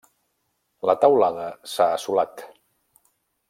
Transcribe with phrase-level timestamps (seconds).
[0.89, 1.45] La teulada
[1.75, 2.43] s'ha assolat.